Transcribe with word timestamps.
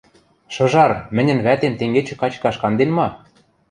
—Шыжар, 0.53 0.91
мӹньӹн 1.15 1.39
вӓтем 1.45 1.73
тенгечӹ 1.79 2.15
качкаш 2.21 2.55
канден 2.61 2.89
ма? 2.97 3.07